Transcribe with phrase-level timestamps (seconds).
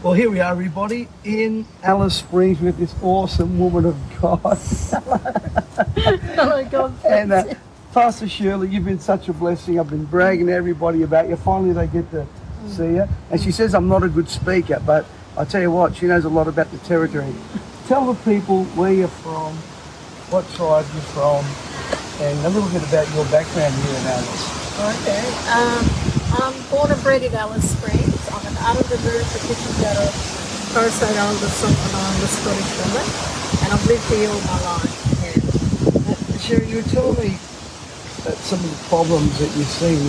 [0.00, 4.38] Well, here we are, everybody, in Alice Springs with this awesome woman of God.
[6.36, 6.94] Hello, God.
[7.04, 7.54] and uh,
[7.92, 9.80] Pastor Sherry, you've been such a blessing.
[9.80, 11.34] I've been bragging to everybody about you.
[11.34, 12.28] Finally, they get to
[12.68, 13.08] see you.
[13.32, 15.04] And she says I'm not a good speaker, but
[15.36, 17.34] I tell you what, she knows a lot about the territory.
[17.88, 19.52] Tell the people where you're from,
[20.30, 21.44] what tribe you're from,
[22.24, 24.68] and a little bit about your background here in Alice.
[25.02, 25.26] Okay.
[25.50, 28.07] Um, I'm born and bred in Alice Springs.
[28.60, 30.06] I'm an Arrernte petition data
[30.74, 33.06] Torres Strait Islander, Solomon Islander, Scottish woman,
[33.64, 34.94] and I've lived here all my life.
[35.24, 36.38] Yeah.
[36.38, 37.38] Sherry, you were telling me
[38.26, 40.00] that some of the problems that you've seen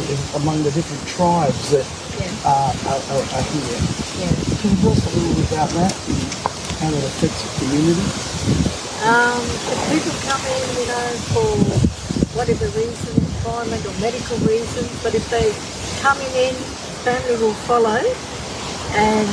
[0.42, 1.88] among the different tribes that
[2.20, 2.28] Yeah.
[2.52, 3.80] are, are, are, are here.
[4.20, 4.34] Yeah.
[4.60, 6.20] Can you tell us a little bit about that and
[6.84, 8.06] how that affects the community?
[9.08, 9.40] Um,
[9.72, 11.50] if people come in, you know, for
[12.36, 15.48] whatever reason, employment or medical reasons, but if they
[16.04, 16.52] coming in,
[17.08, 17.96] family will follow,
[18.96, 19.30] and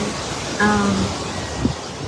[0.61, 1.27] um,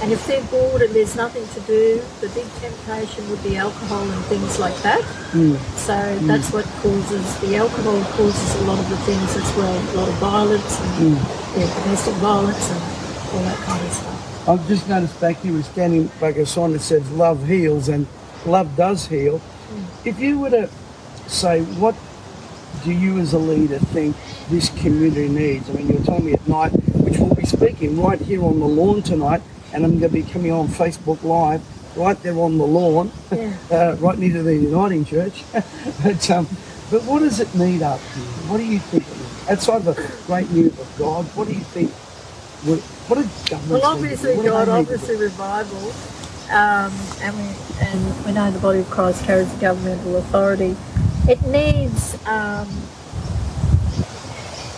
[0.01, 4.09] and if they're bored and there's nothing to do, the big temptation would be alcohol
[4.09, 5.03] and things like that.
[5.33, 5.59] Mm.
[5.77, 9.95] So that's what causes the alcohol causes a lot of the things as well, a
[9.97, 11.15] lot of violence and
[11.59, 12.81] yeah, domestic violence and
[13.35, 14.49] all that kind of stuff.
[14.49, 18.07] I've just noticed back here we're standing like a sign that says love heals and
[18.47, 19.43] love does heal.
[20.05, 20.71] If you were to
[21.27, 21.97] say what
[22.85, 24.17] do you as a leader think
[24.49, 25.69] this community needs?
[25.69, 26.73] I mean you're telling me at night,
[27.09, 29.41] which we'll be speaking right here on the lawn tonight
[29.73, 31.63] and I'm gonna be coming on Facebook Live
[31.97, 33.57] right there on the lawn, Yeah.
[33.71, 35.43] uh, right near to the Uniting Church.
[36.03, 36.47] but um,
[36.91, 38.25] but what does it need up here?
[38.49, 39.05] What do you think?
[39.51, 41.91] Outside of a great move of God, what do you think?
[42.65, 43.71] What, what are governments?
[43.71, 44.35] Well, obviously.
[44.37, 44.71] God, they need to do?
[44.71, 45.93] obviously, revival.
[46.51, 46.93] Um,
[47.23, 50.77] and, we, and we know the body of Christ carries the governmental authority.
[51.29, 52.69] It needs, um,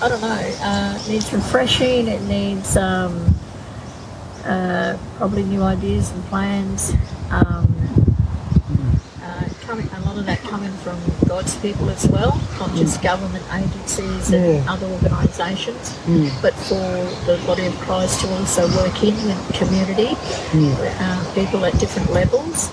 [0.03, 0.29] I don't know,
[0.63, 3.35] uh, it needs refreshing, it needs um,
[4.45, 6.95] uh, probably new ideas and plans.
[7.31, 7.67] Um,
[9.23, 10.99] uh, coming, a lot of that coming from
[11.29, 14.73] God's people as well, not just government agencies and Yeah.
[14.73, 16.31] other organisations Mm.
[16.41, 16.81] but for
[17.27, 20.17] the body of Christ to also work in with community,
[20.53, 20.75] Mm.
[20.99, 22.71] uh, people at different levels.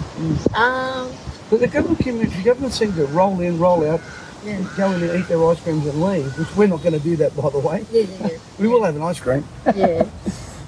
[0.56, 1.09] Um,
[1.50, 4.00] But the government community, the government seem to roll in, roll out,
[4.44, 7.00] yeah, go in and eat their ice creams and leave, which we're not going to
[7.00, 7.86] do that, by the way.
[7.92, 9.46] yeah, yeah, We will have an ice cream.
[9.75, 10.08] yeah,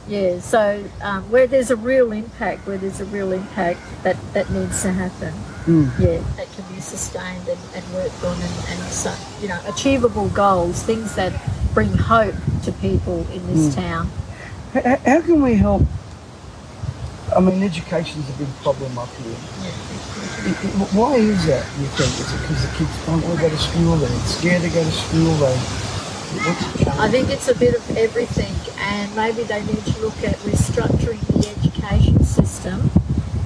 [0.08, 0.40] yeah.
[0.40, 4.82] So um, where there's a real impact, where there's a real impact, that that needs
[4.84, 5.34] to happen.
[5.66, 6.00] Mm.
[6.00, 10.30] Yeah, that can be sustained and, and worked on, and, and so, you know, achievable
[10.30, 11.34] goals, things that
[11.74, 14.10] bring hope to people in this town.
[14.74, 15.84] H- h- how can we help?
[17.40, 19.32] I mean, education's a big problem up here.
[20.44, 22.12] It- it- why is that, you think?
[22.20, 24.84] Is it because the kids don't want to go to school, they're scared to go
[24.84, 25.56] to school, they...
[25.56, 27.00] What's the challenge?
[27.00, 31.22] I think it's a bit of everything, and maybe they need to look at restructuring
[31.32, 32.92] the education system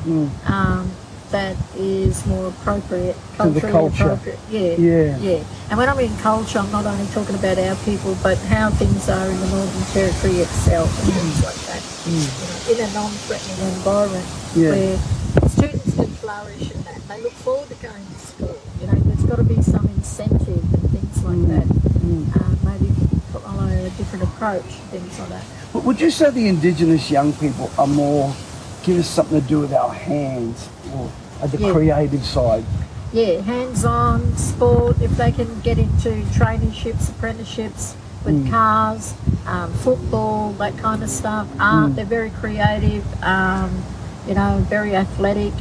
[0.07, 0.29] Mm.
[0.49, 0.91] um,
[1.29, 4.03] that is more appropriate, To the culturally culture.
[4.09, 4.39] appropriate.
[4.49, 5.17] Yeah, Yeah.
[5.17, 5.43] yeah.
[5.69, 9.07] And when I mean culture, I'm not only talking about our people, but how things
[9.07, 11.72] are in the Northern Territory itself and things like that.
[12.03, 12.67] Mm.
[12.67, 14.69] Know, in a non-threatening environment Yeah.
[14.71, 18.57] where students can flourish and that they look forward to going to school.
[18.81, 21.47] You know, there's got to be some incentive and things like mm.
[21.47, 21.67] that.
[22.03, 22.27] Mm.
[22.35, 22.93] Uh, maybe
[23.31, 25.45] follow a different approach, things like that.
[25.71, 28.35] But would you say the Indigenous young people are more,
[28.83, 31.09] give us something to do with our hands, or
[31.41, 31.71] at the Yeah.
[31.71, 32.65] creative side?
[33.13, 35.01] Yeah, hands-on sport.
[35.01, 37.95] If they can get into traineeships, apprenticeships
[38.25, 39.13] with cars,
[39.45, 41.47] um, football, that kind of stuff.
[41.59, 41.95] Art.
[41.95, 43.03] They're very creative.
[43.23, 43.83] Um,
[44.27, 45.53] you know, very athletic.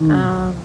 [0.00, 0.56] Um,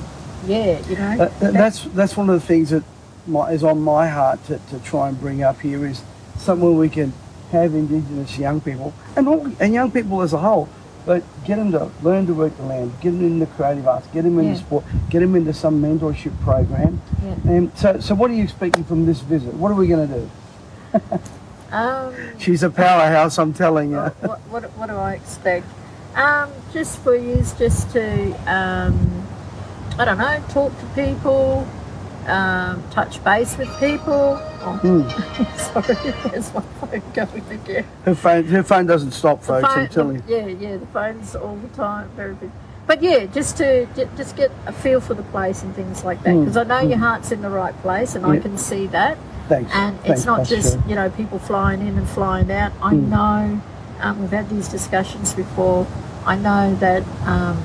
[0.46, 1.18] yeah, you know.
[1.18, 2.84] That, that- that's that's one of the things that
[3.28, 6.02] my, is on my heart to, to try and bring up here is
[6.38, 7.14] somewhere we can
[7.52, 10.68] have Indigenous young people and all, and young people as a whole,
[11.06, 14.24] but get them to learn to work the land, get them into creative arts, get
[14.24, 14.58] them into Yeah.
[14.58, 17.02] sport, get them into some mentorship program.
[17.24, 17.36] Yeah.
[17.52, 19.54] And so, so what are you expecting from this visit?
[19.54, 20.30] What are we going to do?
[21.72, 23.98] Um, She's a powerhouse, I'm telling you.
[23.98, 25.66] what, what, what do I expect?
[26.16, 29.28] Um, just for you, just to, um,
[30.00, 31.68] I don't know, talk to people,
[32.28, 34.40] um, touch base with people.
[34.62, 35.08] Oh, Mm.
[35.58, 37.86] sorry, there's my phone going again.
[38.06, 39.64] Her phone, her phone doesn't stop, folks.
[39.68, 40.24] I'm phone- telling you.
[40.28, 42.52] Yeah, yeah, the phone's all the time, very big.
[42.88, 46.34] But yeah, just to just get a feel for the place and things like that,
[46.34, 49.18] Mm, because I know your heart's in the right place, and I can see that.
[49.48, 49.72] Thanks.
[49.74, 50.90] And Thanks, it's not Pastor just Sherry.
[50.90, 52.72] you know people flying in and flying out.
[52.82, 53.08] I Mm.
[53.10, 53.62] know
[54.02, 55.88] um, we've had these discussions before.
[56.26, 57.58] I know that um,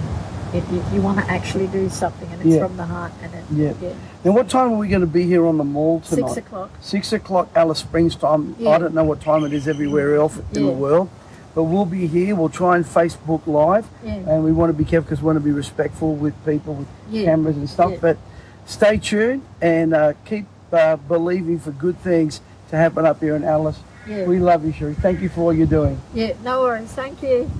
[0.54, 2.66] it, you, you want to actually do something, and it's Yeah.
[2.66, 3.12] from the heart.
[3.22, 3.72] And it, Yeah.
[3.88, 3.94] yeah.
[4.24, 6.28] Now, what time are we going to be here on the mall tonight?
[6.28, 6.70] Six o'clock.
[6.80, 8.54] Six o'clock Alice Springs time.
[8.58, 8.70] Yeah.
[8.70, 11.08] I don't know what time it is everywhere else in the world,
[11.54, 12.34] but we'll be here.
[12.36, 14.12] We'll try and Facebook Live, Yeah.
[14.28, 16.88] and we want to be careful because we want to be respectful with people with
[17.12, 17.92] cameras and stuff.
[18.00, 18.16] But
[18.64, 22.40] stay tuned and uh, keep uh, believing for good things
[22.70, 23.78] to happen up here in Alice.
[24.06, 24.26] Yeah.
[24.26, 24.94] We love you, Sherry.
[24.94, 26.00] Thank you for all you're doing.
[26.12, 26.92] Yeah, no worries.
[26.92, 27.50] Thank you.